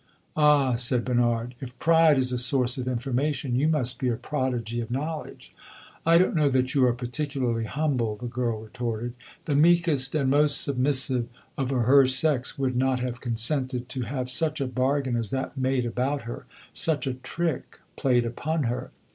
"Ah," 0.35 0.73
said 0.73 1.05
Bernard, 1.05 1.53
"if 1.59 1.77
pride 1.77 2.17
is 2.17 2.31
a 2.31 2.37
source 2.39 2.75
of 2.79 2.87
information, 2.87 3.53
you 3.55 3.67
must 3.67 3.99
be 3.99 4.09
a 4.09 4.15
prodigy 4.15 4.81
of 4.81 4.89
knowledge!" 4.89 5.53
"I 6.07 6.17
don't 6.17 6.35
know 6.35 6.49
that 6.49 6.73
you 6.73 6.83
are 6.87 6.93
particularly 6.93 7.65
humble!" 7.65 8.15
the 8.15 8.25
girl 8.25 8.63
retorted. 8.63 9.13
"The 9.45 9.53
meekest 9.53 10.15
and 10.15 10.31
most 10.31 10.59
submissive 10.59 11.27
of 11.55 11.69
her 11.69 12.07
sex 12.07 12.57
would 12.57 12.75
not 12.75 12.99
have 12.99 13.21
consented 13.21 13.89
to 13.89 14.01
have 14.01 14.27
such 14.27 14.59
a 14.59 14.65
bargain 14.65 15.15
as 15.15 15.29
that 15.29 15.55
made 15.55 15.85
about 15.85 16.23
her 16.23 16.47
such 16.73 17.05
a 17.05 17.13
trick 17.13 17.79
played 17.95 18.25
upon 18.25 18.63
her!" 18.63 18.89